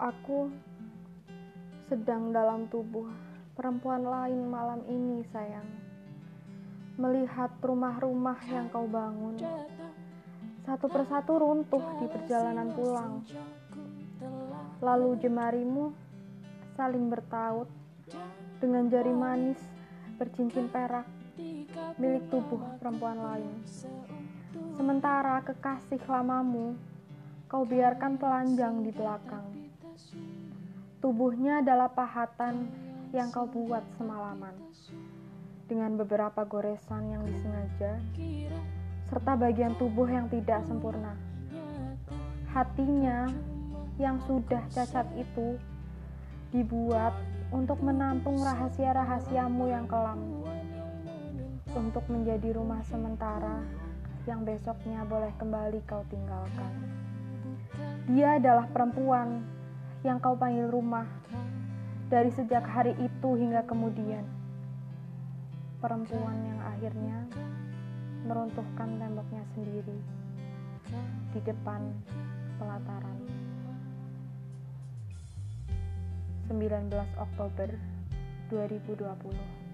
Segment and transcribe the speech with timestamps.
[0.00, 0.48] Aku
[1.92, 3.04] sedang dalam tubuh
[3.52, 5.68] perempuan lain malam ini, sayang.
[6.96, 9.36] Melihat rumah-rumah yang kau bangun,
[10.64, 13.20] satu persatu runtuh di perjalanan pulang.
[14.80, 15.92] Lalu jemarimu
[16.80, 17.68] saling bertaut
[18.56, 19.60] dengan jari manis
[20.16, 21.04] bercincin perak
[22.00, 23.52] milik tubuh perempuan lain.
[24.80, 26.72] Sementara kekasih lamamu
[27.52, 29.59] kau biarkan telanjang di belakang.
[31.00, 32.68] Tubuhnya adalah pahatan
[33.16, 34.52] yang kau buat semalaman,
[35.64, 37.96] dengan beberapa goresan yang disengaja,
[39.08, 41.16] serta bagian tubuh yang tidak sempurna.
[42.52, 43.32] Hatinya
[43.96, 45.56] yang sudah cacat itu
[46.52, 47.16] dibuat
[47.48, 50.20] untuk menampung rahasia-rahasiamu yang kelam,
[51.72, 53.64] untuk menjadi rumah sementara
[54.28, 56.72] yang besoknya boleh kembali kau tinggalkan.
[58.04, 59.59] Dia adalah perempuan
[60.00, 61.04] yang kau panggil rumah
[62.08, 64.24] dari sejak hari itu hingga kemudian.
[65.80, 67.18] Perempuan yang akhirnya
[68.24, 69.98] meruntuhkan temboknya sendiri
[71.32, 71.80] di depan
[72.60, 73.18] pelataran.
[76.50, 77.70] 19 Oktober
[78.50, 79.69] 2020